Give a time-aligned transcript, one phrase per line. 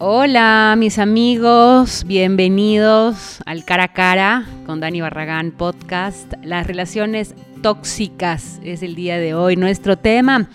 [0.00, 6.34] Hola mis amigos, bienvenidos al Cara a Cara con Dani Barragán Podcast.
[6.44, 10.48] Las relaciones tóxicas es el día de hoy nuestro tema.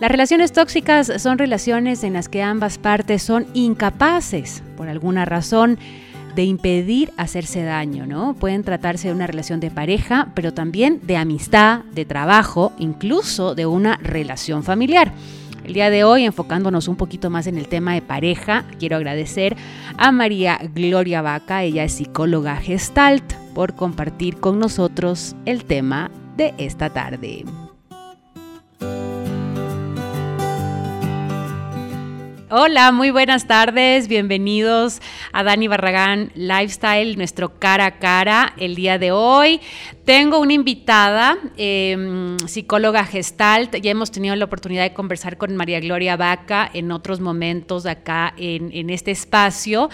[0.00, 5.76] Las relaciones tóxicas son relaciones en las que ambas partes son incapaces, por alguna razón,
[6.36, 8.34] de impedir hacerse daño, ¿no?
[8.34, 13.66] Pueden tratarse de una relación de pareja, pero también de amistad, de trabajo, incluso de
[13.66, 15.12] una relación familiar.
[15.68, 19.54] El día de hoy, enfocándonos un poquito más en el tema de pareja, quiero agradecer
[19.98, 26.54] a María Gloria Vaca, ella es psicóloga gestalt, por compartir con nosotros el tema de
[26.56, 27.44] esta tarde.
[32.50, 35.02] Hola, muy buenas tardes, bienvenidos
[35.34, 39.60] a Dani Barragán Lifestyle, nuestro cara a cara el día de hoy.
[40.06, 45.78] Tengo una invitada, em, psicóloga gestalt, ya hemos tenido la oportunidad de conversar con María
[45.80, 49.90] Gloria Vaca en otros momentos acá en, este espacio.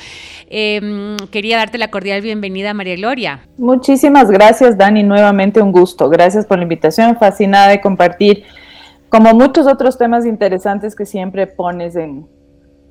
[0.48, 3.40] Em, quería darte la cordial bienvenida, María Gloria.
[3.58, 6.08] Muchísimas gracias, Dani, nuevamente un gusto.
[6.08, 8.44] Gracias por la invitación, fascinada de compartir
[9.08, 12.28] como muchos otros temas interesantes que siempre pones en,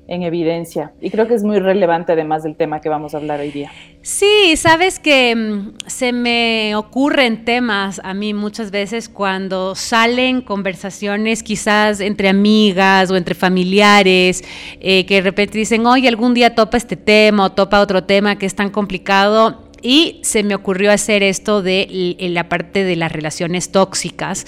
[0.06, 0.92] en evidencia.
[1.00, 3.70] Y creo que es muy relevante además del tema que vamos a hablar hoy día.
[4.02, 11.42] Sí, sabes que mm, se me ocurren temas a mí muchas veces cuando salen conversaciones
[11.42, 14.44] quizás entre amigas o entre familiares,
[14.80, 18.36] eh, que de repente dicen, oye, algún día topa este tema o topa otro tema
[18.36, 23.12] que es tan complicado y se me ocurrió hacer esto de la parte de las
[23.12, 24.46] relaciones tóxicas.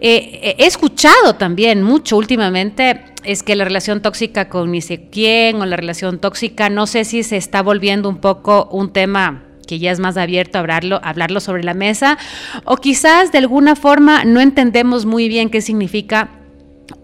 [0.00, 5.60] Eh, he escuchado también mucho últimamente es que la relación tóxica con ni sé quién
[5.60, 9.78] o la relación tóxica, no sé si se está volviendo un poco un tema que
[9.80, 12.18] ya es más abierto a hablarlo, hablarlo sobre la mesa,
[12.64, 16.30] o quizás de alguna forma no entendemos muy bien qué significa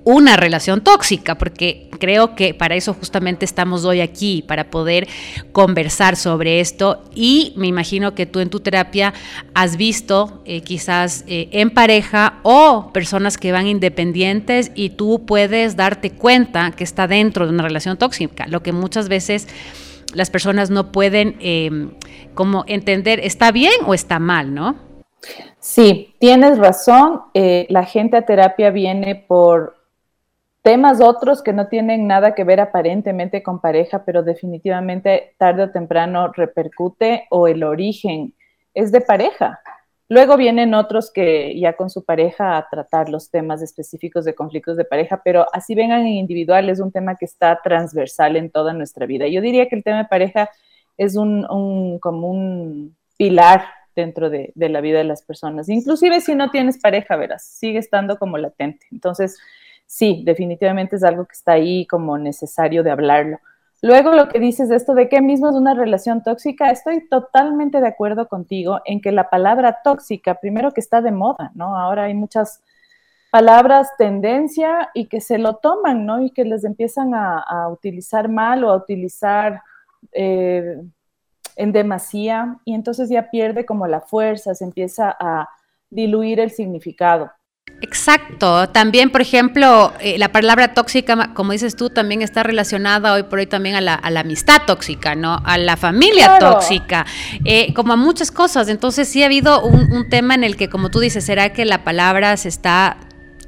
[0.04, 5.08] una relación tóxica, porque creo que para eso justamente estamos hoy aquí, para poder
[5.52, 9.14] conversar sobre esto y me imagino que tú en tu terapia
[9.54, 15.76] has visto eh, quizás eh, en pareja o personas que van independientes y tú puedes
[15.76, 19.46] darte cuenta que está dentro de una relación tóxica, lo que muchas veces
[20.12, 21.90] las personas no pueden em,
[22.34, 24.91] como entender, ¿está bien o está mal, no?
[25.58, 27.22] Sí, tienes razón.
[27.34, 29.76] Eh, la gente a terapia viene por
[30.62, 35.70] temas otros que no tienen nada que ver aparentemente con pareja, pero definitivamente tarde o
[35.70, 38.34] temprano repercute o el origen
[38.74, 39.60] es de pareja.
[40.08, 44.76] Luego vienen otros que ya con su pareja a tratar los temas específicos de conflictos
[44.76, 48.74] de pareja, pero así vengan en individual, es un tema que está transversal en toda
[48.74, 49.26] nuestra vida.
[49.28, 50.50] Yo diría que el tema de pareja
[50.98, 53.64] es un, como un pilar
[53.94, 55.68] dentro de, la vida de las personas.
[55.68, 58.86] Inclusive si no tienes pareja, verás, sigue estando como latente.
[58.90, 59.38] Entonces,
[59.86, 63.38] sí, definitivamente es algo que está ahí como necesario de hablarlo.
[63.82, 67.80] Luego lo que dices de esto de que mismo es una relación tóxica, estoy totalmente
[67.80, 71.76] de acuerdo contigo en que la palabra tóxica, primero que está de moda, ¿no?
[71.76, 72.62] Ahora hay muchas
[73.32, 76.22] palabras tendencia y que se lo toman, ¿no?
[76.22, 79.62] Y que les empiezan a, utilizar mal o a utilizar
[80.12, 80.82] eh,
[81.56, 85.48] en demasía y entonces ya pierde como la fuerza, se empieza a
[85.90, 87.30] diluir el significado.
[87.80, 88.68] Exacto.
[88.68, 93.40] También, por ejemplo, eh, la palabra tóxica, como dices tú, también está relacionada hoy por
[93.40, 95.38] hoy también a la, amistad tóxica, ¿no?
[95.44, 97.06] A la familia tóxica,
[97.44, 98.68] eh, como a muchas cosas.
[98.68, 101.84] Entonces sí ha habido un, tema en el que, como tú dices, ¿será que la
[101.84, 102.98] palabra se está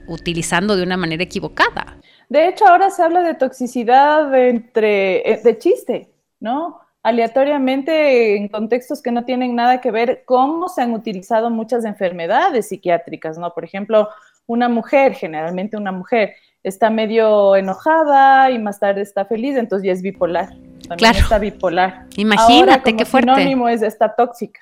[0.07, 1.97] utilizando de una manera equivocada?
[2.29, 6.11] De hecho, ahora se habla de toxicidad entre, eh, de chiste,
[6.41, 6.81] ¿no?
[7.05, 12.69] Aleatoriamente en contextos que no tienen nada que ver cómo se han utilizado muchas enfermedades
[12.69, 13.53] psiquiátricas, ¿no?
[13.53, 14.09] Por ejemplo,
[14.47, 19.93] una mujer, generalmente una mujer, está medio enojada y más tarde está feliz, entonces ya
[19.93, 20.49] es bipolar.
[20.49, 21.19] También claro.
[21.19, 22.07] está bipolar.
[22.17, 23.35] Imagínate qué fuerte.
[23.35, 24.61] sinónimo es esta tóxica,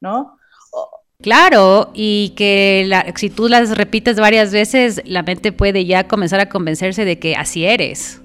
[0.00, 0.36] ¿no?
[1.22, 6.40] Claro, y que la, si tú las repites varias veces, la mente puede ya comenzar
[6.40, 8.20] a convencerse de que así eres.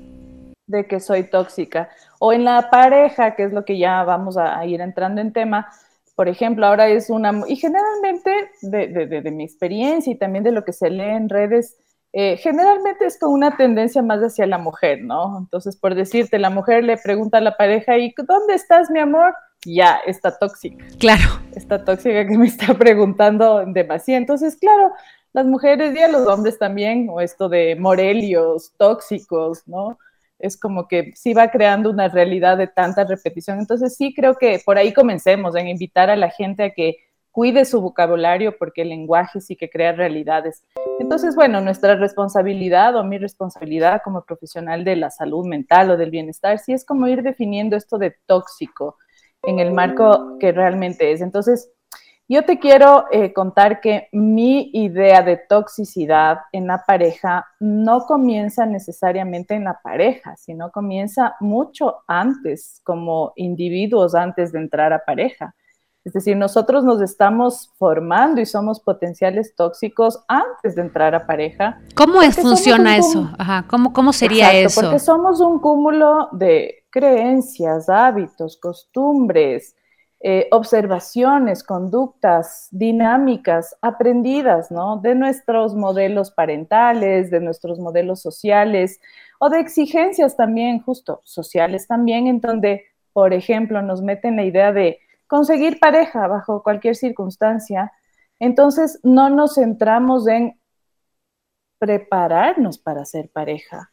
[0.66, 1.90] De que soy tóxica
[2.26, 5.68] o en la pareja, que es lo que ya vamos a, ir entrando en tema.
[6.16, 10.72] Por ejemplo, ahora es una, y generalmente de, mi experiencia y también de lo que
[10.72, 11.76] se lee en redes,
[12.14, 15.38] eh, generalmente es con una tendencia más hacia la mujer, ¿no?
[15.38, 19.36] Entonces, por decirte, la mujer le pregunta a la pareja, ¿y dónde estás, mi amor?
[19.66, 20.86] Ya, está tóxica.
[21.00, 21.42] Claro.
[21.54, 24.20] Está tóxica que me está preguntando demasiado.
[24.20, 24.94] Entonces, claro,
[25.34, 29.98] las mujeres y a los hombres también, o esto de morelios, tóxicos, ¿no?
[30.44, 33.60] Es como que sí va creando una realidad de tanta repetición.
[33.60, 36.98] Entonces sí creo que por ahí comencemos en invitar a la gente a que
[37.32, 40.64] cuide su vocabulario porque el lenguaje sí que crea realidades.
[41.00, 46.12] Entonces, bueno, nuestra responsabilidad o mi responsabilidad como profesional de la salud mental o del
[46.12, 48.98] bienestar, sí es como ir definiendo esto de tóxico
[49.44, 51.22] en el marco que realmente es.
[51.22, 51.72] Entonces,
[52.30, 58.66] yo te quiero eh, contar que mi idea de toxicidad en la pareja no comienza
[58.66, 65.54] necesariamente en la pareja, sino comienza mucho antes, como individuos antes de entrar a pareja.
[66.06, 71.80] Es decir, nosotros nos estamos formando y somos potenciales tóxicos antes de entrar a pareja.
[71.96, 73.30] ¿Cómo funciona eso?
[73.38, 74.82] Ajá, ¿cómo, ¿Cómo sería eso?
[74.82, 79.76] Porque somos un cúmulo de creencias, hábitos, costumbres,
[80.26, 84.96] eh, observaciones, conductas, dinámicas aprendidas, ¿no?
[85.02, 89.02] De nuestros modelos parentales, de nuestros modelos sociales
[89.38, 94.72] o de exigencias también, justo sociales también, en donde, por ejemplo, nos meten la idea
[94.72, 97.92] de conseguir pareja bajo cualquier circunstancia,
[98.40, 100.58] entonces no nos centramos en
[101.80, 103.90] prepararnos para ser pareja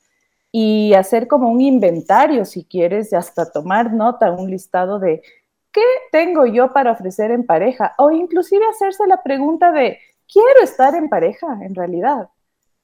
[0.52, 5.22] y hacer como un inventario, si quieres, hasta tomar nota, un listado de
[5.72, 9.98] qué tengo yo para ofrecer en pareja, o inclusive hacerse la pregunta de,
[10.32, 12.28] quiero estar en pareja en realidad,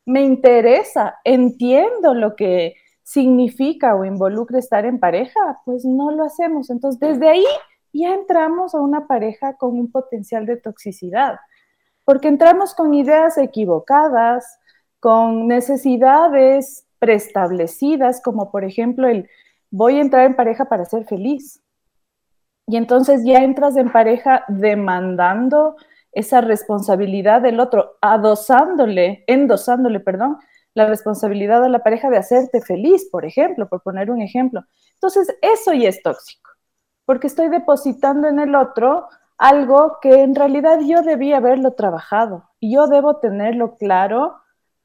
[0.04, 6.70] me interesa, entiendo lo que significa o involucra estar en pareja, pues no lo hacemos.
[6.70, 7.44] Entonces, desde ahí
[7.92, 11.38] ya entramos a una pareja con un potencial de toxicidad,
[12.04, 14.60] porque entramos con ideas equivocadas,
[15.00, 19.28] con necesidades preestablecidas, como por ejemplo el
[19.70, 21.62] voy a entrar en pareja para ser feliz.
[22.66, 25.76] Y entonces ya entras en pareja demandando
[26.12, 30.38] esa responsabilidad del otro, adosándole, endosándole, perdón,
[30.74, 34.64] la responsabilidad a la pareja de hacerte feliz, por ejemplo, por poner un ejemplo.
[34.94, 36.46] Entonces, eso ya es tóxico
[37.06, 39.08] porque estoy depositando en el otro
[39.38, 44.36] algo que en realidad yo debía haberlo trabajado y yo debo tenerlo claro,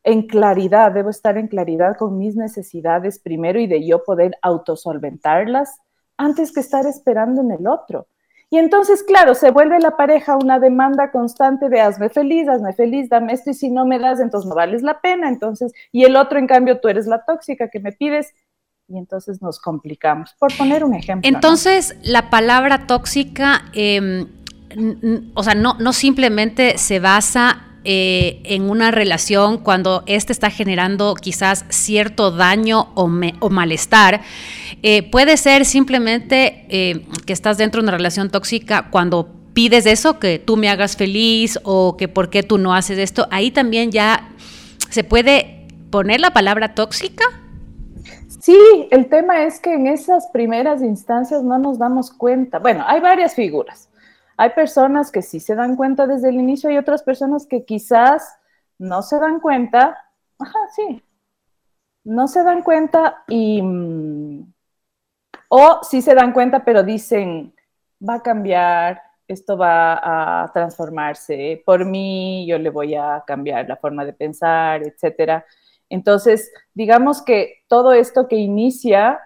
[0.03, 5.79] en claridad, debo estar en claridad con mis necesidades primero y de yo poder autosolventarlas
[6.21, 8.07] antes que estar esperando en el otro.
[8.50, 13.09] Y entonces, claro, se vuelve la pareja una demanda constante de hazme feliz, hazme feliz,
[13.09, 15.29] dame esto y si no me das, entonces no vales la pena.
[15.29, 18.33] Entonces, y el otro, en cambio, tú eres la tóxica que me pides
[18.89, 20.35] y entonces nos complicamos.
[20.38, 21.27] Por poner un ejemplo.
[21.27, 24.27] Entonces, la palabra tóxica, em,
[25.33, 31.15] o sea, no, no simplemente se basa eh, en una relación cuando éste está generando
[31.15, 34.21] quizás cierto daño o, malestar.
[34.83, 40.19] Eh, puede ser simplemente eh, que estás dentro de una relación tóxica cuando pides eso,
[40.19, 43.27] que tú me hagas feliz o que por qué tú no haces esto.
[43.31, 44.29] Ahí también ya
[44.89, 47.25] se puede poner la palabra tóxica.
[48.41, 52.59] Sí, el tema es que en esas primeras instancias no nos damos cuenta.
[52.59, 53.90] Bueno, hay varias figuras.
[54.37, 58.37] Hay personas que sí se dan cuenta desde el inicio y otras personas que quizás
[58.77, 59.97] no se dan cuenta.
[60.39, 61.03] Ajá, sí.
[62.03, 63.61] No se dan cuenta y...
[63.61, 64.53] Mm,
[65.49, 67.53] o sí se dan cuenta, pero dicen,
[68.07, 71.61] va a cambiar, esto va a transformarse.
[71.65, 75.45] Por mí, yo le voy a cambiar la forma de pensar, etcétera.
[75.89, 79.19] Entonces, digamos que todo esto que inicia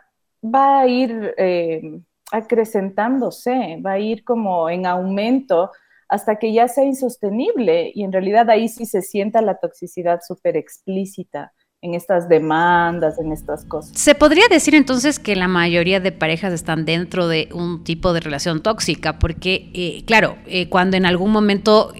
[0.43, 2.01] va a ir eh,
[2.31, 5.71] acrecentándose, va a ir como en aumento
[6.07, 10.55] hasta que ya sea insostenible y en realidad ahí sí se sienta la toxicidad súper
[10.55, 11.51] explícita
[11.81, 13.97] en estas demandas, en estas cosas.
[13.97, 18.21] Se podría decir entonces que la mayoría de parejas están dentro de un tipo de
[18.21, 21.93] relación tóxica, porque, eh, claro, eh, cuando en algún momento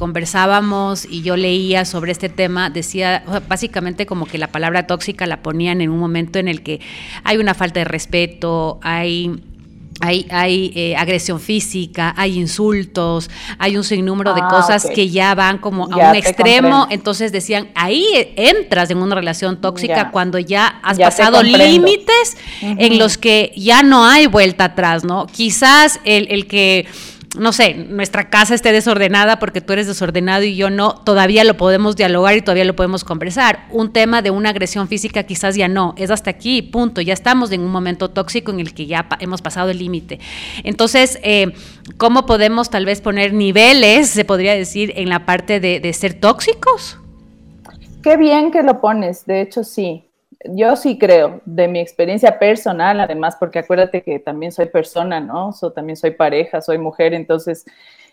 [0.00, 5.42] conversábamos y yo leía sobre este tema, decía básicamente como que la palabra tóxica la
[5.42, 6.80] ponían en un momento en el que
[7.22, 9.30] hay una falta de respeto, hay
[10.00, 13.28] hay, hay eh, agresión física, hay insultos,
[13.58, 16.86] hay un sinnúmero de ah, cosas que ya van como a un extremo.
[16.88, 23.18] Entonces decían, ahí entras en una relación tóxica cuando ya has pasado límites en los
[23.18, 25.26] que ya no hay vuelta atrás, ¿no?
[25.26, 26.86] Quizás el, el que
[27.38, 31.56] no sé, nuestra casa esté desordenada porque tú eres desordenado y yo no, todavía lo
[31.56, 33.66] podemos dialogar y todavía lo podemos conversar.
[33.70, 37.00] Un tema de una agresión física quizás ya no, es hasta aquí, punto.
[37.00, 40.18] Ya estamos en un momento tóxico en el que ya hemos pasado el límite.
[40.64, 41.52] Entonces, eh,
[41.98, 46.14] ¿cómo podemos tal vez poner niveles, se podría decir, en la parte de, de ser
[46.14, 46.98] tóxicos?
[48.02, 50.09] Qué bien que lo pones, de hecho sí
[50.44, 55.52] yo sí creo, de mi experiencia personal, además, porque acuérdate que también soy persona, ¿no?
[55.74, 57.66] también soy pareja, soy mujer, entonces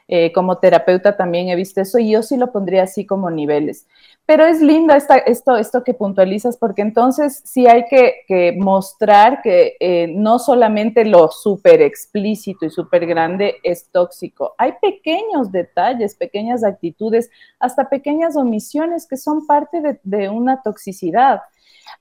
[0.09, 3.87] eh, como terapeuta también he visto eso y yo sí lo pondría así como niveles.
[4.25, 10.07] pero es lindo esto, esto que puntualizas, porque entonces sí hay que, mostrar que eh,
[10.13, 14.53] no solamente lo súper explícito y súper grande es tóxico.
[14.57, 17.29] Hay pequeños detalles, pequeñas actitudes,
[17.59, 21.41] hasta pequeñas omisiones que son parte de una toxicidad.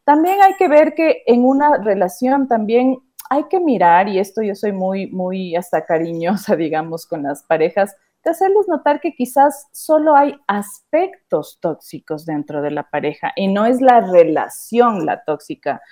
[0.07, 2.97] También hay que ver que en una relación también
[3.29, 7.97] hay que mirar, y esto yo soy muy, muy hasta cariñosa, digamos, con las parejas,
[8.25, 13.67] de hacerles notar que quizás solo hay aspectos tóxicos dentro de la pareja y no
[13.67, 15.83] es la relación la tóxica.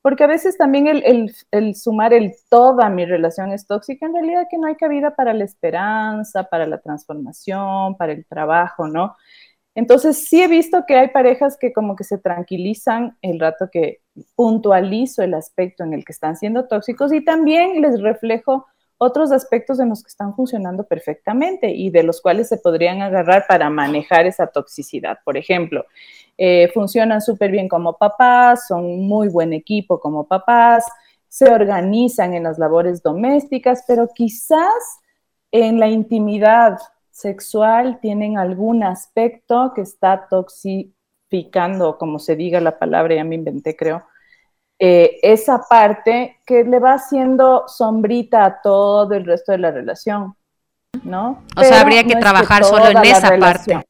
[0.00, 4.58] Porque a veces también el, sumar el toda mi relación es tóxica, en realidad que
[4.58, 9.16] no hay cabida para la esperanza, para la transformación, para el trabajo, ¿no?
[9.74, 14.00] Entonces sí he visto que hay parejas que como que se tranquilizan el rato que
[14.36, 18.66] puntualizo el aspecto en el que están siendo tóxicos y también les reflejo
[18.98, 23.44] otros aspectos en los que están funcionando perfectamente y de los cuales se podrían agarrar
[23.48, 25.18] para manejar esa toxicidad.
[25.24, 25.84] Por ejemplo,
[26.38, 30.84] eh, funcionan súper bien como papás, son muy buen equipo como papás,
[31.28, 35.00] se organizan en las labores domésticas, pero quizás
[35.50, 36.78] en la intimidad
[37.14, 43.76] sexual tienen algún aspecto que está toxificando, como se diga la palabra, ya me inventé,
[43.76, 44.04] creo,
[44.80, 50.34] eh, esa parte que le va haciendo sombrita a todo el resto de la relación,
[51.04, 51.44] ¿no?
[51.56, 53.86] O sea, habría que trabajar solo en esa parte.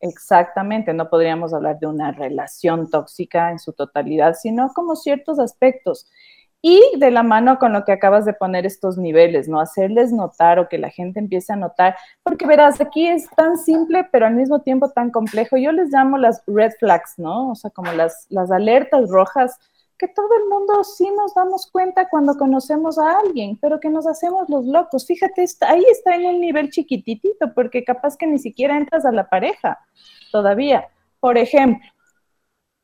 [0.00, 6.06] Exactamente, no podríamos hablar de una relación tóxica en su totalidad, sino como ciertos aspectos.
[6.60, 9.60] Y de la mano con lo que acabas de poner estos niveles, ¿no?
[9.60, 14.08] Hacerles notar o que la gente empiece a notar, porque verás, aquí es tan simple,
[14.10, 15.56] pero al mismo tiempo tan complejo.
[15.56, 17.50] Yo les llamo las red flags, ¿no?
[17.52, 19.58] O sea, como las, las alertas rojas
[19.98, 24.06] que todo el mundo sí nos damos cuenta cuando conocemos a alguien, pero que nos
[24.06, 25.04] hacemos los locos.
[25.04, 29.28] Fíjate, ahí está en un nivel chiquititito, porque capaz que ni siquiera entras a la
[29.28, 29.78] pareja
[30.30, 30.88] todavía.
[31.18, 31.84] Por ejemplo,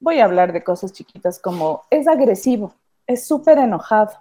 [0.01, 2.75] voy a hablar de cosas chiquitas como es agresivo,
[3.07, 4.13] es súper enojado,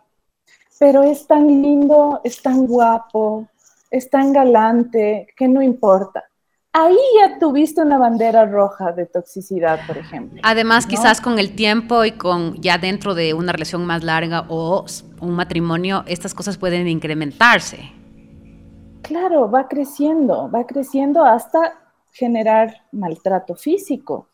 [0.80, 3.48] pero es tan lindo, es tan guapo,
[3.90, 6.24] es tan galante, que no importa
[6.74, 10.42] ahí ya tuviste una bandera roja de toxicidad, por ejemplo.
[10.44, 14.86] Además, quizás con el tiempo y con ya dentro de una relación más larga o
[15.22, 17.92] un matrimonio, estas cosas pueden incrementarse.
[19.04, 21.76] Claro, va creciendo, va creciendo hasta
[22.12, 24.28] generar maltrato físico.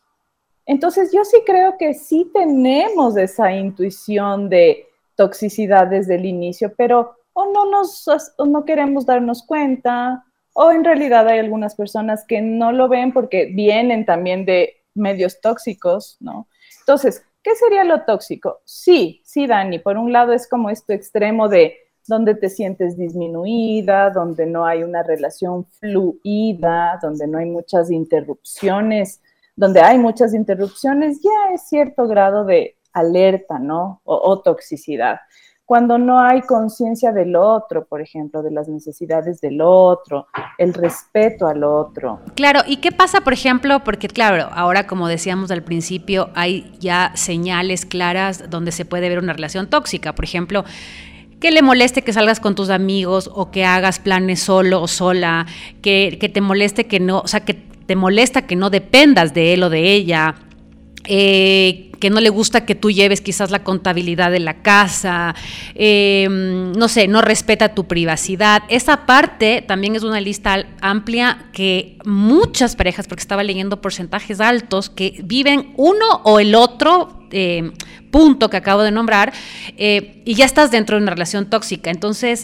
[0.70, 4.86] Entonces, yo sí creo que sí tenemos esa intuición de
[5.16, 8.06] toxicidad desde el inicio, pero o no nos
[8.38, 13.12] o no queremos darnos cuenta, o en realidad hay algunas personas que no lo ven
[13.12, 16.46] porque vienen también de medios tóxicos, ¿no?
[16.78, 18.60] Entonces, ¿qué sería lo tóxico?
[18.64, 24.10] Sí, sí, Dani, por un lado es como esto extremo de donde te sientes disminuida,
[24.10, 29.20] donde no hay una relación fluida, donde no hay muchas interrupciones,
[29.56, 34.00] donde hay muchas interrupciones, ya es cierto grado de alerta, ¿no?
[34.04, 35.20] o toxicidad
[35.70, 40.26] cuando no hay conciencia del otro, por ejemplo, de las necesidades del otro,
[40.58, 42.18] el respeto al otro.
[42.34, 43.84] Claro, ¿y qué pasa, por ejemplo?
[43.84, 49.20] Porque claro, ahora como decíamos al principio, hay ya señales claras donde se puede ver
[49.20, 50.64] una relación tóxica, por ejemplo,
[51.38, 55.46] que le moleste que salgas con tus amigos o que hagas planes solo o sola,
[55.82, 59.52] que, que te moleste que no, o sea, que te molesta que no dependas de
[59.52, 60.36] él o de ella,
[61.08, 65.34] eh, que no le gusta que tú lleves quizás la contabilidad de la casa,
[65.74, 68.62] em, no sé, no respeta tu privacidad.
[68.68, 74.88] Esa parte también es una lista amplia que muchas parejas, porque estaba leyendo porcentajes altos,
[74.88, 77.72] que viven uno o el otro em,
[78.12, 79.32] punto que acabo de nombrar
[79.76, 81.90] eh, y ya estás dentro de una relación tóxica.
[81.90, 82.40] Entonces,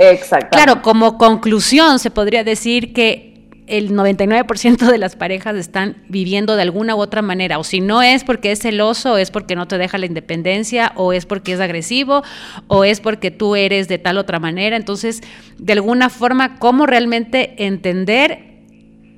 [0.50, 3.35] claro, como conclusión se podría decir que
[3.66, 8.02] el 99% de las parejas están viviendo de alguna u otra manera, o si no
[8.02, 11.60] es porque es celoso, es porque no te deja la independencia, o es porque es
[11.60, 12.22] agresivo,
[12.68, 14.76] o es porque tú eres de tal otra manera.
[14.76, 15.22] Entonces,
[15.58, 18.38] de alguna forma, ¿cómo realmente entender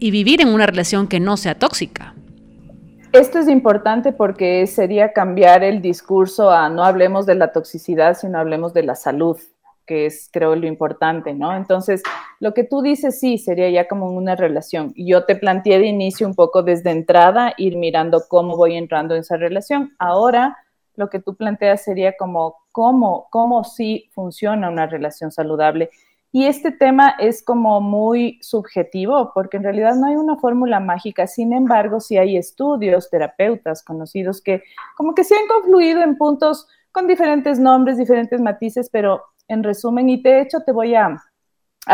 [0.01, 2.15] y vivir en una relación que no sea tóxica?
[3.13, 8.39] Esto es importante porque sería cambiar el discurso a no hablemos de la toxicidad, sino
[8.39, 9.39] hablemos de la salud
[9.89, 11.57] que es creo lo importante, ¿no?
[11.57, 12.03] Entonces,
[12.39, 14.93] lo que tú dices sí sería ya como una relación.
[14.95, 19.23] Yo te planteé de inicio un poco desde entrada ir mirando cómo voy entrando en
[19.23, 19.95] esa relación.
[19.99, 20.59] Ahora,
[20.95, 25.91] lo que tú planteas sería como cómo, cómo sí funciona una relación saludable.
[26.31, 31.27] Y este tema es como muy subjetivo porque en realidad no hay una fórmula mágica.
[31.27, 34.63] Sin embargo, sí hay estudios, terapeutas conocidos que
[34.97, 40.09] como que se han confluido en puntos con diferentes nombres, diferentes matices, pero en resumen,
[40.09, 41.17] y de hecho te voy a,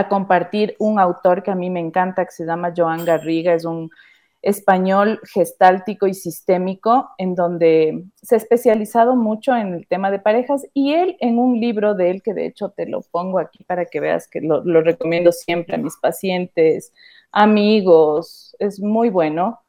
[0.08, 3.90] compartir un autor que a mí me encanta, que se llama Joan Garriga, es un
[4.44, 10.66] español gestáltico y sistémico, en donde se ha especializado mucho en el tema de parejas
[10.74, 13.86] y él en un libro de él, que de hecho te lo pongo aquí para
[13.86, 16.92] que veas que lo, recomiendo siempre a mis pacientes,
[17.32, 19.60] amigos, es muy bueno,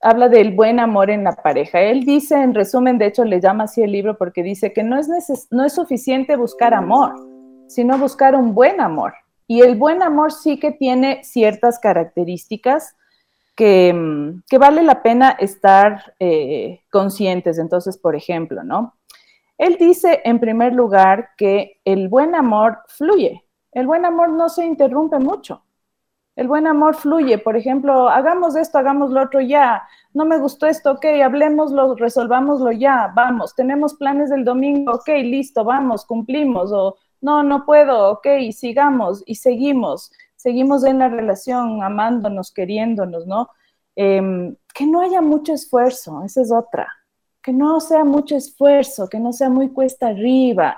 [0.00, 1.80] habla del buen amor en la pareja.
[1.80, 4.98] Él dice, en resumen, de hecho le llama así el libro porque dice que no
[4.98, 5.08] es,
[5.50, 7.14] no es suficiente buscar amor,
[7.66, 9.14] sino buscar un buen amor.
[9.46, 12.96] Y el buen amor sí que tiene ciertas características
[13.58, 17.58] Mm, que, vale la pena estar eh, conscientes.
[17.58, 18.94] Entonces, por ejemplo, ¿no?
[19.58, 23.44] Él dice en primer lugar que el buen amor fluye.
[23.72, 25.62] El buen amor no se interrumpe mucho.
[26.36, 27.38] El buen amor fluye.
[27.38, 29.82] Por ejemplo, hagamos esto, hagamos lo otro ya.
[30.12, 33.10] No me gustó esto, ok, hablemoslo, resolvámoslo ya.
[33.14, 36.70] Vamos, tenemos planes del domingo, ok, listo, vamos, cumplimos.
[37.20, 40.10] No, no puedo, ok, sigamos y seguimos
[40.46, 43.48] seguimos en la relación, amándonos, queriéndonos, ¿no?
[43.96, 46.86] Em, que no haya mucho esfuerzo, esa es otra.
[47.42, 50.76] Que no sea mucho esfuerzo, que no sea muy cuesta arriba,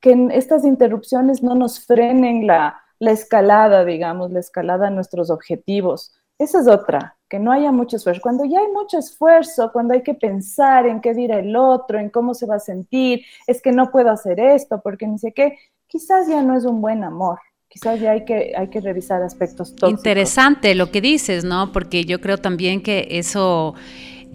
[0.00, 6.12] que estas interrupciones no nos frenen la, la escalada, digamos, la escalada a nuestros objetivos.
[6.38, 8.20] Esa es otra, que no haya mucho esfuerzo.
[8.20, 12.10] Cuando ya hay mucho esfuerzo, cuando hay que pensar en qué dirá el otro, en
[12.10, 15.56] cómo se va a sentir, es que no puedo hacer esto porque ni sé qué,
[15.96, 17.38] quizás ya no es un buen amor
[17.76, 19.90] quizás ya hay que, hay que revisar aspectos tóxicos.
[19.90, 21.72] Interesante lo que dices, ¿no?
[21.72, 23.74] Porque yo creo también que eso...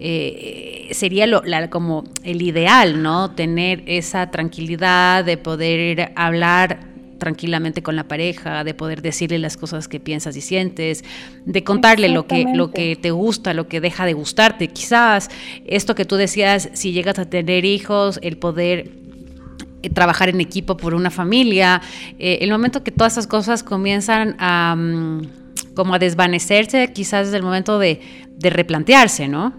[0.04, 3.32] Eh, sería lo, como el ideal, ¿no?
[3.34, 6.80] Tener esa tranquilidad de poder hablar
[7.18, 11.04] tranquilamente con la pareja, de poder decirle las cosas que piensas y sientes,
[11.44, 14.68] de contarle lo que, lo que te gusta, lo que deja de gustarte.
[14.68, 15.30] Quizás
[15.66, 19.01] esto que tú decías, si llegas a tener hijos, el poder
[19.90, 21.80] trabajar en equipo por una familia,
[22.18, 27.34] eh, el momento que todas esas cosas comienzan a mm, como a desvanecerse, quizás es
[27.34, 28.00] el momento de,
[28.36, 29.52] de replantearse, ¿no?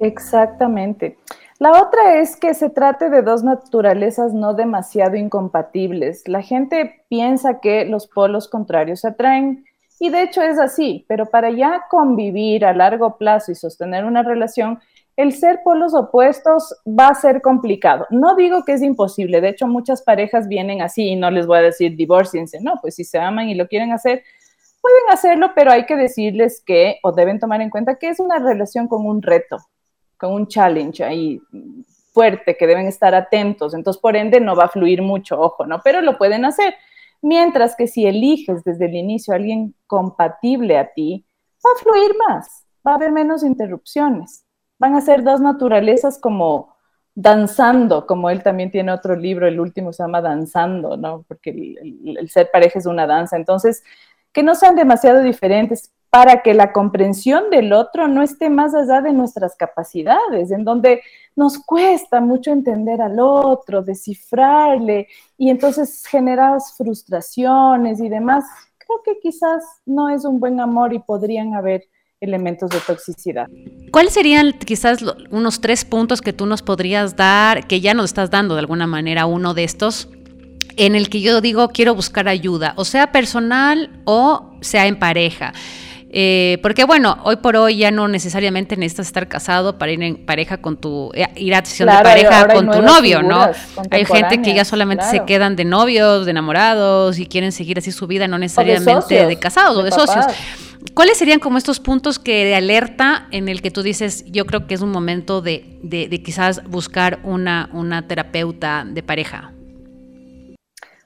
[0.00, 1.18] Exactamente.
[1.58, 6.26] La otra es que se trate de dos naturalezas no demasiado incompatibles.
[6.26, 9.66] La gente piensa que los polos contrarios se atraen
[9.98, 14.22] y de hecho es así, pero para ya convivir a largo plazo y sostener una
[14.22, 14.80] relación,
[15.16, 18.06] el ser polos opuestos va a ser complicado.
[18.10, 21.58] No digo que es imposible, de hecho muchas parejas vienen así y no les voy
[21.58, 24.22] a decir divorciense, no, pues si se aman y lo quieren hacer,
[24.80, 28.38] pueden hacerlo, pero hay que decirles que, o deben tomar en cuenta que es una
[28.38, 29.58] relación con un reto,
[30.16, 31.40] con un challenge ahí
[32.12, 35.80] fuerte, que deben estar atentos, entonces por ende no va a fluir mucho, ojo, ¿no?
[35.84, 36.74] Pero lo pueden hacer.
[37.22, 41.26] Mientras que si eliges desde el inicio a alguien compatible a ti,
[41.64, 44.46] va a fluir más, va a haber menos interrupciones
[44.80, 46.74] van a ser dos naturalezas como
[47.14, 51.22] danzando, como él también tiene otro libro, el último se llama Danzando, ¿no?
[51.28, 53.36] Porque el, ser pareja es una danza.
[53.36, 53.84] Entonces,
[54.32, 59.02] que no sean demasiado diferentes para que la comprensión del otro no esté más allá
[59.02, 61.02] de nuestras capacidades, en donde
[61.36, 68.44] nos cuesta mucho entender al otro, descifrarle, y entonces generas frustraciones y demás.
[68.78, 71.84] Creo que quizás no es un buen amor y podrían haber
[72.20, 73.48] elementos de toxicidad.
[73.90, 74.98] ¿Cuáles serían quizás
[75.30, 78.86] unos tres puntos que tú nos podrías dar, que ya nos estás dando de alguna
[78.86, 80.08] manera uno de estos,
[80.76, 85.52] en el que yo digo quiero buscar ayuda, o sea personal o sea en pareja?
[86.12, 90.26] Eh, porque bueno, hoy por hoy ya no necesariamente necesitas estar casado para ir en
[90.26, 93.48] pareja con tu, eh, ir a sesión de pareja con tu novio, ¿no?
[93.90, 97.92] Hay gente que ya solamente se quedan de novios, de enamorados y quieren seguir así
[97.92, 100.26] su vida, no necesariamente de, casados o de socios.
[100.94, 104.66] ¿Cuáles serían como estos puntos que de alerta en el que tú dices, yo creo
[104.66, 109.52] que es un momento de, de, quizás buscar una, una terapeuta de pareja?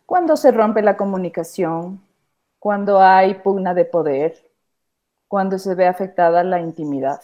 [0.06, 2.00] Cuando se rompe la comunicación,
[2.58, 4.50] cuando hay pugna de poder,
[5.28, 7.20] cuando se ve afectada la intimidad.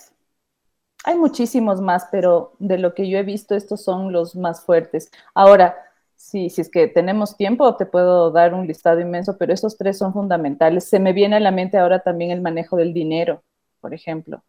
[1.04, 5.10] Hay muchísimos más, pero de lo que yo he visto, estos son los más fuertes.
[5.34, 5.89] Ahora,
[6.20, 9.96] Sí, si es que tenemos tiempo, te puedo dar un listado inmenso, pero esos tres
[9.96, 10.84] son fundamentales.
[10.84, 13.42] Se me viene a la mente ahora también el manejo del dinero,
[13.80, 14.42] por ejemplo.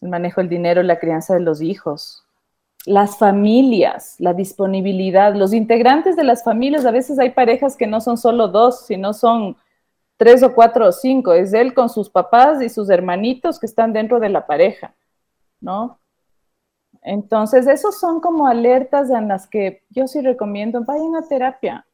[0.00, 2.24] El manejo del dinero, la crianza de los hijos,
[2.86, 6.86] las familias, la disponibilidad, los integrantes de las familias.
[6.86, 9.56] A veces hay parejas que no son solo dos, sino son
[10.16, 11.32] tres o cuatro o cinco.
[11.32, 14.94] Es él con sus papás y sus hermanitos que están dentro de la pareja,
[15.60, 15.98] ¿no?
[17.08, 21.86] Entonces, esos son como alertas en las que yo sí recomiendo, vayan a terapia,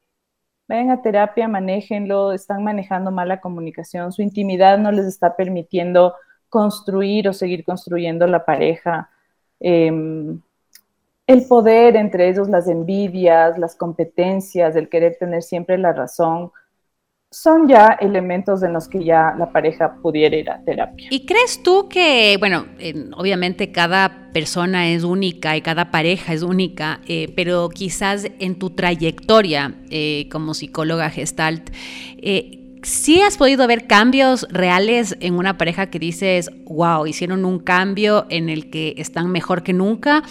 [0.67, 6.15] vayan a terapia, manéjenlo, están manejando mala comunicación, su intimidad no les está permitiendo
[6.49, 9.09] construir o seguir construyendo la pareja.
[9.61, 10.41] Em,
[11.29, 16.51] el poder entre ellos, las envidias, las competencias, el querer tener siempre la razón,
[17.35, 21.09] son ya elementos en los que ya la pareja pudiera ir a terapia.
[21.11, 22.67] ¿Y crees tú que, bueno,
[23.17, 28.71] obviamente cada persona es única y cada pareja es única, eh, pero quizás en tu
[28.71, 31.71] trayectoria eh, como psicóloga gestalt,
[32.19, 37.59] eh, ¿sí has podido ver cambios reales en una pareja que dices, wow, hicieron un
[37.59, 40.23] cambio en el que están mejor que nunca?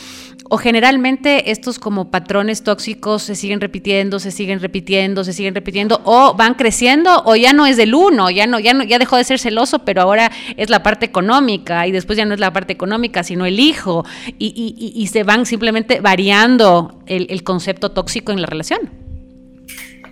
[0.54, 6.00] ¿O generalmente estos como patrones tóxicos se siguen repitiendo, se siguen repitiendo, se siguen repitiendo,
[6.04, 9.18] o van creciendo, o ya no es del uno, ya no, ya no, ya dejó
[9.18, 12.54] de ser celoso, pero ahora es la parte económica, y después ya no es la
[12.54, 14.06] parte económica, sino el hijo,
[14.38, 18.92] y, se van simplemente variando el concepto tóxico en la relación?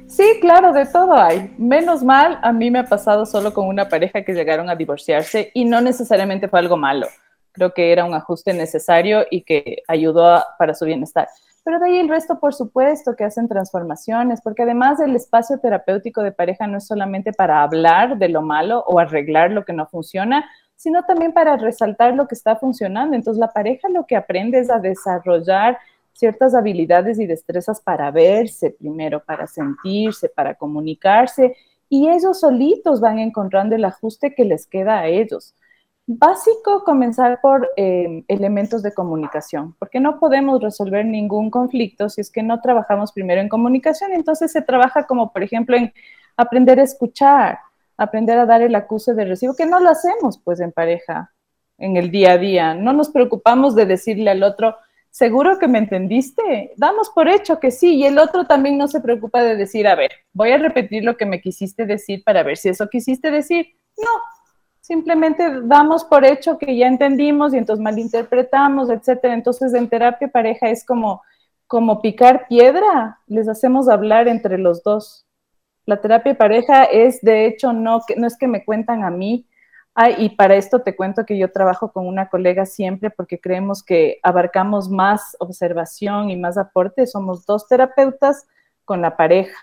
[0.08, 1.54] Sí, claro, de todo hay.
[1.60, 5.52] Menos mal, a mí me ha pasado solo con una pareja que llegaron a divorciarse
[5.54, 7.06] y no necesariamente fue algo malo.
[7.52, 11.28] Creo que era un ajuste necesario y que ayudó para su bienestar.
[11.64, 16.24] Pero de ahí el resto, por supuesto, que hacen transformaciones, porque además el espacio terapéutico
[16.24, 19.86] de pareja no es solamente para hablar de lo malo o arreglar lo que no
[19.86, 23.16] funciona, sino también para resaltar lo que está funcionando.
[23.16, 25.78] Entonces la pareja lo que aprende es a desarrollar
[26.14, 31.56] ciertas habilidades y destrezas para verse primero, para sentirse, para comunicarse,
[31.88, 35.54] y ellos solitos van encontrando el ajuste que les queda a ellos.
[36.08, 42.32] Básico comenzar por eh, elementos de comunicación, porque no podemos resolver ningún conflicto si es
[42.32, 44.12] que no trabajamos primero en comunicación.
[44.12, 45.94] Entonces se trabaja como, por ejemplo, en
[46.36, 47.60] aprender a escuchar,
[47.98, 51.32] aprender a dar el acuse de recibo, que no lo hacemos pues en pareja,
[51.78, 52.74] en el día a día.
[52.74, 54.76] No nos preocupamos de decirle al otro,
[55.12, 56.74] ¿seguro que me entendiste?
[56.78, 59.96] Damos por hecho que sí, y el otro también no se preocupa de decir, a
[59.96, 63.68] ver, voy a repetir lo que me quisiste decir para ver si eso quisiste decir.
[63.98, 64.10] No,
[64.82, 69.34] simplemente damos por hecho que ya entendimos y entonces malinterpretamos, etcétera.
[69.34, 71.22] Entonces, en terapia pareja es como,
[71.68, 75.26] como picar piedra, les hacemos hablar entre los dos.
[75.86, 79.48] La terapia pareja es, de hecho, no, no es que me cuentan a mí,
[80.18, 84.20] y para esto te cuento que yo trabajo con una colega siempre porque creemos que
[84.24, 87.06] abarcamos más observación y más aporte.
[87.08, 88.48] Somos dos terapeutas
[88.86, 89.58] con la pareja.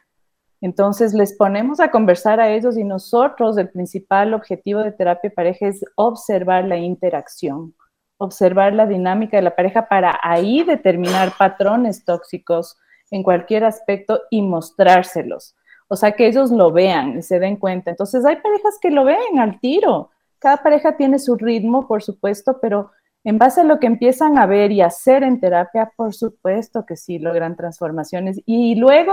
[0.61, 5.68] Entonces les ponemos a conversar a ellos y nosotros el principal objetivo de terapia pareja
[5.68, 7.75] es observar la interacción,
[8.16, 12.77] observar la dinámica de la pareja para ahí determinar patrones tóxicos
[13.11, 15.55] en cualquier aspecto y mostrárselos.
[15.88, 17.90] O sea, que ellos lo vean y se den cuenta.
[17.90, 22.59] Entonces hay parejas que lo ven al tiro cada pareja tiene su ritmo, por supuesto,
[22.61, 22.92] pero
[23.24, 26.96] en base a lo que empiezan a ver y hacer en terapia, por supuesto que
[26.96, 28.40] sí logran transformaciones.
[28.46, 29.12] Y luego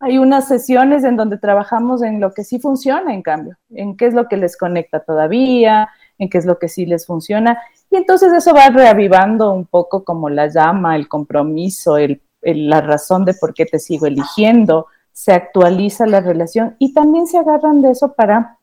[0.00, 4.06] hay unas sesiones en donde trabajamos en lo que sí funciona, en cambio, en qué
[4.06, 5.88] es lo que les conecta todavía,
[6.18, 7.60] en qué es lo que sí les funciona.
[7.90, 11.96] Y entonces eso va reavivando un poco como la llama, el compromiso,
[12.42, 17.38] la razón de por qué te sigo eligiendo, se actualiza la relación y también se
[17.38, 18.58] agarran de eso para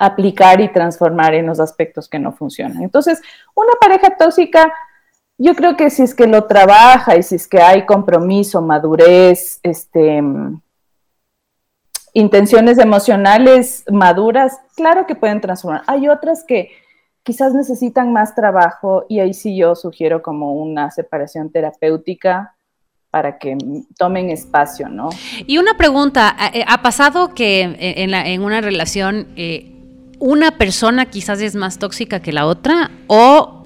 [0.00, 2.82] aplicar y transformar en los aspectos que no funcionan.
[2.82, 3.20] Entonces,
[3.54, 4.72] una pareja tóxica,
[5.36, 9.60] yo creo que si es que lo trabaja y si es que hay compromiso, madurez,
[9.62, 10.22] este,
[12.14, 15.82] intenciones emocionales maduras, claro que pueden transformar.
[15.86, 16.70] Hay otras que
[17.22, 22.54] quizás necesitan más trabajo y ahí sí yo sugiero como una separación terapéutica
[23.10, 23.58] para que
[23.98, 25.10] tomen espacio, ¿no?
[25.46, 26.34] Y una pregunta,
[26.66, 29.79] ¿ha pasado que en, en una relación eh,
[30.20, 33.56] una persona quizás es más tóxica que la otra o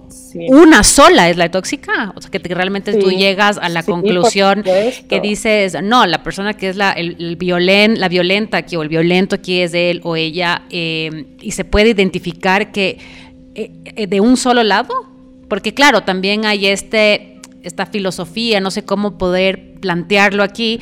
[0.49, 5.21] una sola es la tóxica, o sea, que realmente tú llegas a la conclusión que
[5.21, 7.39] dices, no, la persona que es la, el,
[7.99, 11.91] la violenta aquí o el violento aquí es él o ella, eh, y se puede
[11.91, 12.99] identificar que
[13.55, 14.93] eh, eh, de un solo lado,
[15.49, 20.81] porque claro, también hay este, esta filosofía, no sé cómo poder plantearlo aquí,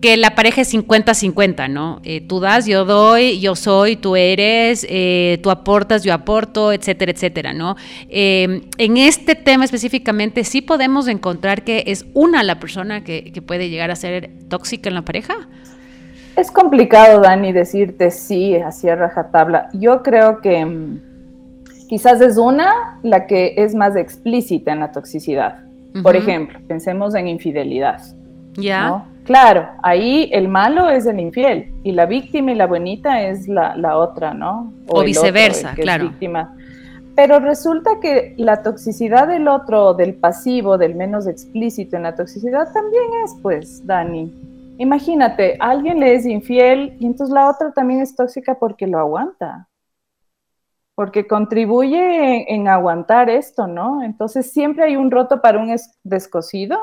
[0.00, 2.00] que la pareja es 50-50, ¿no?
[2.04, 7.10] Eh, tú das, yo doy, yo soy, tú eres, eh, tú aportas, yo aporto, etcétera,
[7.10, 7.76] etcétera, ¿no?
[8.08, 13.70] Eh, en este tema específicamente, ¿sí podemos encontrar que es una la persona que, puede
[13.70, 15.34] llegar a ser tóxica en la pareja?
[16.36, 19.68] Es complicado, Dani, decirte sí, así a rajatabla.
[19.72, 21.00] Yo creo que mm,
[21.88, 25.64] quizás es una la que es más explícita en la toxicidad.
[26.02, 28.00] Por ejemplo, pensemos en infidelidad.
[28.56, 29.04] Ya.
[29.28, 33.98] Claro, ahí el malo es el infiel y la víctima y la buenita es la,
[33.98, 34.72] otra, ¿no?
[34.86, 36.04] O, viceversa, claro.
[36.04, 36.56] víctima.
[37.14, 42.72] Pero resulta que la toxicidad del otro, del pasivo, del menos explícito en la toxicidad
[42.72, 44.32] también es, pues, Dani.
[44.78, 49.68] Imagínate, alguien le es infiel y entonces la otra también es tóxica porque lo aguanta.
[50.94, 51.98] Porque contribuye
[52.48, 54.02] en, en aguantar esto, ¿no?
[54.02, 56.78] Entonces siempre hay un roto para un descosido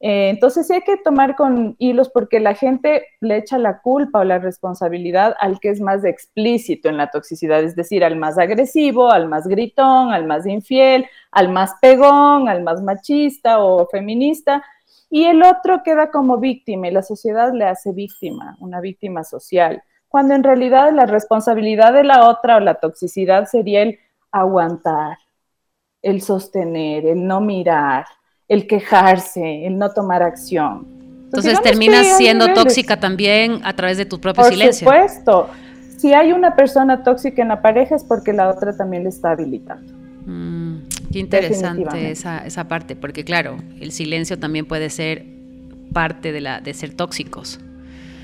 [0.00, 4.20] Eh, entonces sí hay que tomar con hilos porque la gente le echa la culpa
[4.20, 8.36] o la responsabilidad al que es más explícito en la toxicidad, es decir, al más
[8.36, 14.62] agresivo, al más gritón, al más infiel, al más pegón, al más machista o feminista,
[15.08, 19.82] y el otro queda como víctima y la sociedad le hace víctima, una víctima social,
[20.08, 23.98] cuando en realidad la responsabilidad de la otra o la toxicidad sería el
[24.32, 25.18] aguantar,
[26.02, 28.06] el sostener, el no mirar,
[28.48, 30.86] el quejarse, el no tomar acción.
[31.24, 34.86] Entonces, terminas siendo tóxica también a través de tu propio silencio.
[34.86, 35.50] Por supuesto.
[35.96, 39.30] Si hay una persona tóxica en la pareja es porque la otra también le está
[39.30, 39.92] habilitando.
[40.26, 40.80] Mm,
[41.12, 45.24] qué interesante esa, esa parte, porque claro, el silencio también puede ser
[45.92, 47.58] parte de, la, de ser tóxicos.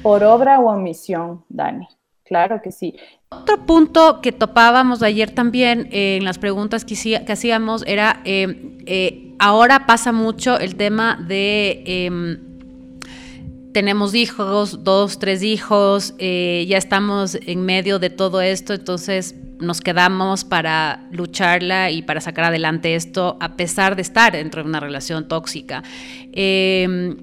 [0.03, 1.89] Por obra o omisión, Dani.
[2.25, 2.95] Claro que sí.
[3.31, 6.95] Otro punto que topábamos ayer también eh, en las preguntas que,
[7.29, 12.39] hacíamos era, eh, eh, ahora pasa mucho el tema de em,
[13.73, 20.45] tenemos hijos, dos, tres hijos, ya estamos en medio de todo esto, entonces nos quedamos
[20.45, 25.29] para lucharla y para sacar adelante esto a pesar de estar dentro de una relación
[25.29, 25.83] tóxica.
[26.33, 27.17] Em,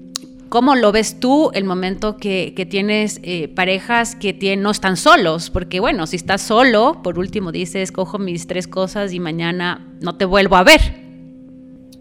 [0.48, 5.50] ¿Cómo lo ves tú el momento que, tienes eh, parejas que no están solos?
[5.50, 10.16] Porque bueno, si estás solo, por último dices, cojo mis tres cosas y mañana no
[10.16, 11.07] te vuelvo a ver.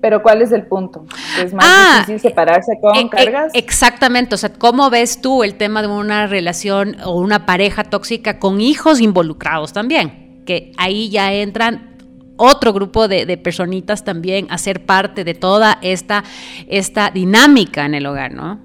[0.02, 1.06] Pero ¿cuál es el punto?
[1.42, 3.54] ¿Es más ah, difícil separarse con eh, cargas?
[3.54, 7.84] Eh, exactamente, o sea, ¿cómo ves tú el tema de una relación o una pareja
[7.84, 10.44] tóxica con hijos involucrados también?
[10.46, 11.98] Que ahí ya entran
[12.38, 16.24] otro grupo de, personitas también a ser parte de toda esta,
[16.68, 18.60] esta dinámica en el hogar, ¿no?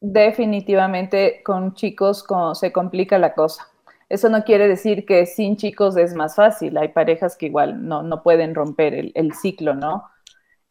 [0.00, 2.24] Definitivamente con chicos
[2.54, 3.68] se complica la cosa.
[4.08, 6.76] Eso no quiere decir que sin chicos es más fácil.
[6.76, 10.04] Hay parejas que igual no, pueden romper el, el ciclo, ¿no?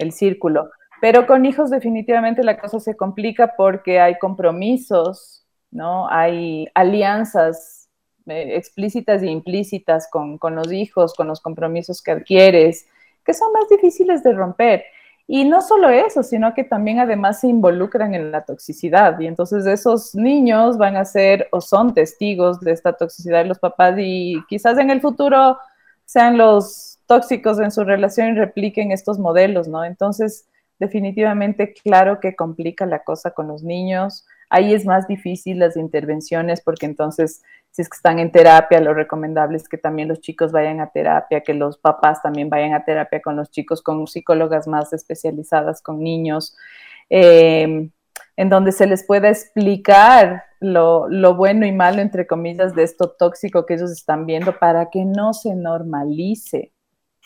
[0.02, 0.72] El círculo.
[1.02, 6.08] Pero con hijos definitivamente la cosa se complica porque hay compromisos, ¿no?
[6.10, 7.90] Hay alianzas
[8.28, 12.86] eh, explícitas e implícitas con, los hijos, con los compromisos que adquieres,
[13.26, 14.84] que son más difíciles de romper.
[15.28, 19.20] Y no solo eso, sino que también además se involucran en la toxicidad.
[19.20, 23.60] Y entonces esos niños van a ser o son testigos de esta toxicidad de los
[23.60, 25.58] papás y quizás en el futuro
[26.06, 29.84] sean los tóxicos en su relación y repliquen estos modelos, ¿no?
[29.84, 30.48] Entonces,
[30.80, 34.26] definitivamente, claro que complica la cosa con los niños.
[34.50, 38.94] Ahí es más difícil las intervenciones porque entonces si es que están en terapia, lo
[38.94, 42.86] recomendable es que también los chicos vayan a terapia, que los papás también vayan a
[42.86, 46.56] terapia con los chicos, con psicólogas más especializadas con niños,
[47.10, 47.92] em,
[48.38, 53.10] en donde se les pueda explicar lo, lo, bueno y malo, entre comillas, de esto
[53.10, 56.72] tóxico que ellos están viendo para que no se normalice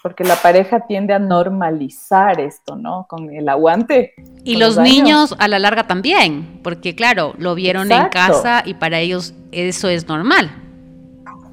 [0.05, 3.07] porque la pareja tiende a normalizar esto, ¿no?
[3.09, 4.13] Con el aguante.
[4.43, 8.99] Y los, niños a la larga también, porque claro, lo vieron en casa y para
[8.99, 10.51] ellos eso es normal.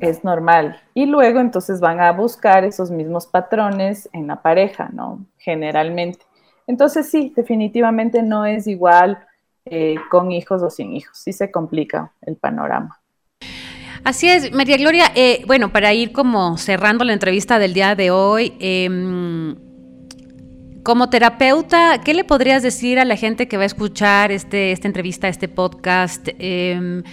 [0.01, 0.79] Es normal.
[0.93, 5.25] Y luego entonces van a buscar esos mismos patrones en la pareja, ¿no?
[5.39, 6.21] Generalmente.
[6.67, 9.19] Entonces sí, definitivamente no es igual
[9.65, 11.17] eh, con hijos o sin hijos.
[11.17, 13.01] Sí se complica el panorama.
[14.05, 15.13] Así es, María Gloria.
[15.15, 19.55] Eh, bueno, para ir como cerrando la entrevista del día de hoy, em,
[20.83, 24.89] como terapeuta, ¿qué le podrías decir a la gente que va a escuchar este, esta
[24.89, 26.27] entrevista, este podcast?
[26.41, 27.05] Em,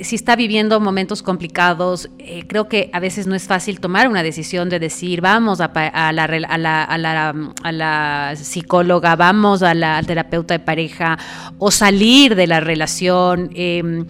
[0.00, 4.24] si está viviendo momentos complicados, eh, creo que a veces no es fácil tomar una
[4.24, 5.70] decisión de decir, vamos a,
[6.12, 11.16] la, a, la, psicóloga, vamos a la terapeuta de pareja
[11.58, 13.50] o salir de la relación.
[13.54, 14.06] Em,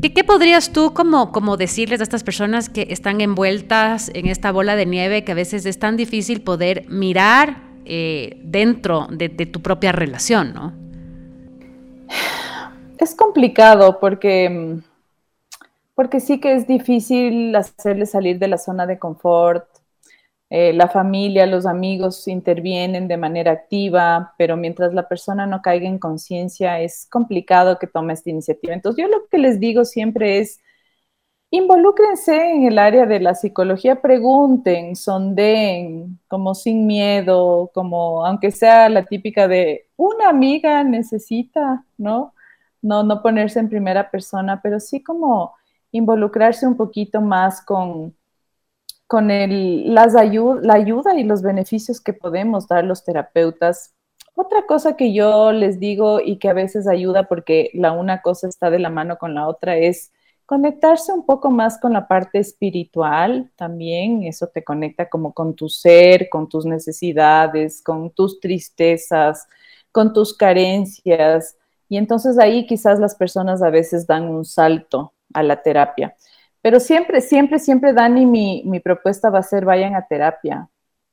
[0.00, 4.76] ¿Qué, podrías tú como, como decirles a estas personas que están envueltas en esta bola
[4.76, 9.92] de nieve que a veces es tan difícil poder mirar eh, dentro de, tu propia
[9.92, 10.72] relación, ¿no?
[12.98, 14.78] Es complicado porque,
[15.94, 19.66] porque sí que es difícil hacerle salir de la zona de confort,
[20.56, 25.88] eh, la familia, los amigos intervienen de manera activa, pero mientras la persona no caiga
[25.88, 28.72] en conciencia es complicado que tome esta iniciativa.
[28.72, 30.60] Entonces yo lo que les digo siempre es,
[31.50, 38.88] involúcrense en el área de la psicología, pregunten, sondeen, como sin miedo, como aunque sea
[38.88, 42.32] la típica de una amiga necesita, ¿no?
[42.80, 45.54] No, no ponerse en primera persona, pero sí como
[45.90, 48.14] involucrarse un poquito más con
[49.06, 53.94] con el, las la ayuda y los beneficios que podemos dar los terapeutas.
[54.34, 58.48] Otra cosa que yo les digo y que a veces ayuda porque la una cosa
[58.48, 60.12] está de la mano con la otra es
[60.46, 64.24] conectarse un poco más con la parte espiritual también.
[64.24, 69.46] Eso te conecta como con tu ser, con tus necesidades, con tus tristezas,
[69.92, 71.56] con tus carencias.
[71.88, 76.16] Y entonces ahí quizás las personas a veces dan un salto a la terapia.
[76.64, 80.66] Pero siempre, siempre, siempre, Dani, mi, propuesta va a ser vayan a terapia,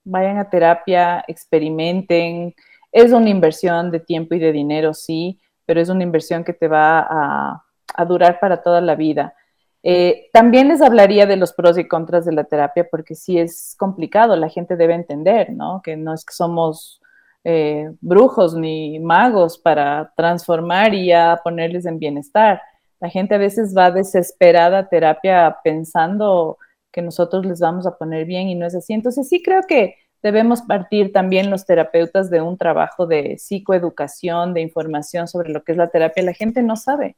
[0.05, 2.55] vayan a terapia, experimenten.
[2.89, 6.69] Es una inversión de tiempo y de dinero, sí, pero es una inversión que te
[6.69, 9.35] va a, a durar para toda la vida.
[9.83, 13.75] Eh, también les hablaría de los pros y contras de la terapia, porque sí es
[13.77, 15.81] complicado, la gente debe entender, ¿no?
[15.83, 17.01] Que no es que somos
[17.43, 22.61] eh, brujos ni magos para transformar y ya ponerles en bienestar.
[23.01, 26.57] La gente a veces va desesperada a terapia pensando
[26.91, 28.93] que nosotros les vamos a poner bien y no es así.
[28.93, 34.61] Entonces sí creo que debemos partir también los terapeutas de un trabajo de psicoeducación, de
[34.61, 36.23] información sobre lo que es la terapia.
[36.23, 37.17] La gente no sabe.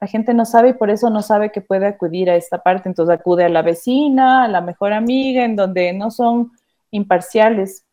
[0.00, 2.88] La gente no sabe y por eso no sabe que puede acudir a esta parte.
[2.88, 6.52] Entonces acude a la vecina, a la mejor amiga, en donde no son
[6.90, 7.86] imparciales.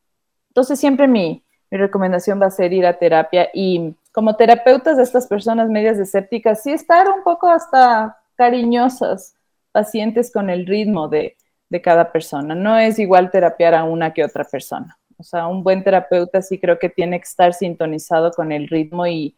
[0.49, 5.27] Entonces siempre mi, recomendación va a ser ir a terapia y como terapeutas de estas
[5.27, 9.35] personas medias escépticas, sí estar un poco hasta cariñosas,
[9.71, 11.35] pacientes con el ritmo de,
[11.67, 12.53] de cada persona.
[12.53, 14.97] No es igual terapiar a una que otra persona.
[15.17, 19.07] O sea, un buen terapeuta sí creo que tiene que estar sintonizado con el ritmo
[19.07, 19.35] y,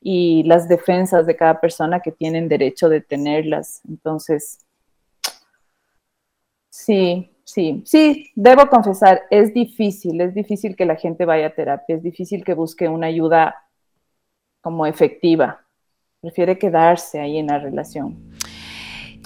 [0.00, 3.82] y las defensas de cada persona que tienen derecho de tenerlas.
[3.88, 4.66] Entonces,
[6.70, 11.94] sí, sí, sí, debo confesar, es difícil, es difícil que la gente vaya a terapia,
[11.94, 13.67] es difícil que busque una ayuda
[14.60, 15.64] como efectiva.
[16.20, 18.32] Prefiere quedarse ahí en la relación.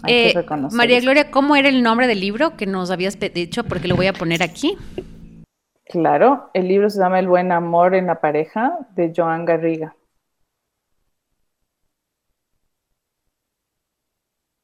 [0.06, 0.34] Eh,
[0.72, 3.64] María Gloria, ¿cómo era el nombre del libro que nos habías dicho?
[3.64, 4.76] Porque lo voy a poner aquí.
[5.84, 9.94] Claro, el libro se llama El buen amor en la pareja de Joan Garriga.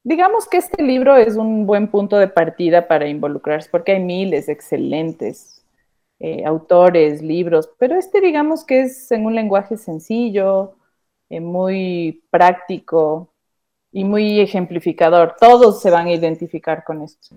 [0.03, 4.49] Digamos que este libro es un buen punto de partida para involucrarse, porque hay miles
[4.49, 5.58] excelentes
[6.19, 10.75] eh, autores, libros, pero este digamos que es en un lenguaje sencillo,
[11.29, 13.28] eh, muy práctico,
[13.91, 15.35] y muy ejemplificador.
[15.39, 17.35] Todos se van a identificar con esto.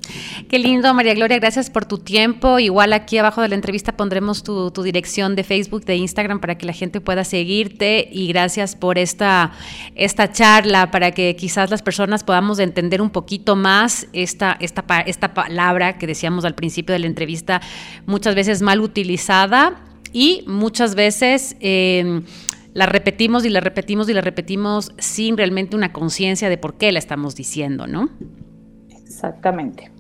[0.51, 1.38] Qué lindo, María Gloria.
[1.38, 2.59] Gracias por tu tiempo.
[2.59, 6.67] Igual aquí abajo de la entrevista pondremos tu, dirección de Facebook, de Instagram, para que
[6.67, 8.07] la gente pueda seguirte.
[8.12, 9.53] Y gracias por esta,
[9.95, 15.33] esta charla, para que quizás las personas podamos entender un poquito más esta, esta, esta
[15.33, 17.62] palabra que decíamos al principio de la entrevista,
[18.05, 19.81] muchas veces mal utilizada
[20.12, 21.57] y muchas veces...
[21.61, 22.23] Eh,
[22.75, 26.93] la repetimos y la repetimos y la repetimos sin realmente una conciencia de por qué
[26.93, 28.09] la estamos diciendo, ¿no?
[28.91, 29.91] Exactamente.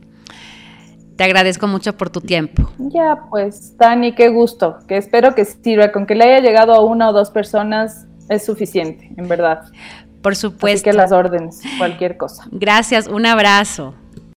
[1.16, 2.70] Te agradezco mucho por tu tiempo.
[2.78, 4.78] Ya, pues, Dani, qué gusto.
[4.88, 5.92] Que espero que sirva.
[5.92, 9.64] Con que le haya llegado a una o dos personas es suficiente, en verdad.
[10.22, 10.88] Por supuesto.
[10.88, 12.46] Así que las órdenes, cualquier cosa.
[12.50, 13.94] Gracias, un abrazo.